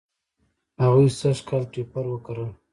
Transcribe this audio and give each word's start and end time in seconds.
هغوی 0.83 1.07
سږ 1.19 1.37
کال 1.47 1.63
ټیپر 1.73 2.05
و 2.09 2.17
کرل. 2.25 2.49